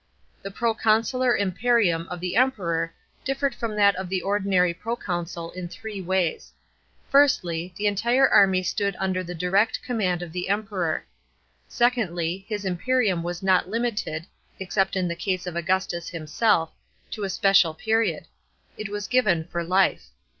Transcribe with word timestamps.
The 0.41 0.49
proconsular 0.49 1.37
imperium 1.37 2.07
of 2.09 2.19
the 2.19 2.35
Emperor 2.35 2.91
differed 3.23 3.53
from 3.53 3.75
that 3.75 3.95
of 3.97 4.09
the 4.09 4.23
ordinary 4.23 4.73
proconsul 4.73 5.51
in 5.51 5.67
three 5.67 6.01
ways. 6.01 6.51
Firstly, 7.11 7.71
the 7.77 7.85
entire 7.85 8.27
armj 8.27 8.65
stood 8.65 8.95
under 8.97 9.23
the 9.23 9.35
direct 9.35 9.83
command 9.83 10.23
of 10.23 10.31
the 10.31 10.49
Emperor. 10.49 11.05
Secondly, 11.67 12.45
his 12.49 12.65
imperium 12.65 13.21
was 13.21 13.43
not 13.43 13.69
limited 13.69 14.25
(except 14.59 14.95
in 14.95 15.07
the 15.07 15.15
case 15.15 15.45
of 15.45 15.55
Augustus 15.55 16.09
himself) 16.09 16.71
to 17.11 17.23
a 17.23 17.29
special 17.29 17.75
period. 17.75 18.25
It 18.79 18.89
was 18.89 19.05
given 19.07 19.43
for 19.49 19.63
life. 19.63 20.07